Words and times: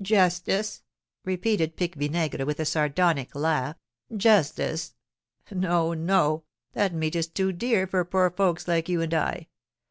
"Justice!" 0.00 0.82
repeated 1.26 1.76
Pique 1.76 1.94
Vinaigre, 1.96 2.44
with 2.46 2.58
a 2.58 2.64
sardonic 2.64 3.34
laugh, 3.34 3.76
"justice! 4.16 4.94
No, 5.54 5.92
no, 5.92 6.44
that 6.72 6.94
meat 6.94 7.14
is 7.14 7.26
too 7.28 7.52
dear 7.52 7.86
for 7.86 8.02
poor 8.06 8.30
folks 8.30 8.66
like 8.66 8.88
you 8.88 9.02
and 9.02 9.12
I. 9.12 9.48